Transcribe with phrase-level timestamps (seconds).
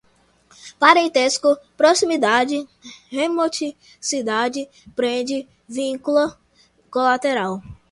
[0.79, 2.67] parentesco, proximidade,
[3.11, 6.39] remoticidade, prende, vincula,
[6.89, 7.61] colateral